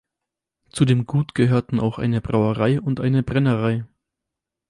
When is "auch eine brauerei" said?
1.79-2.81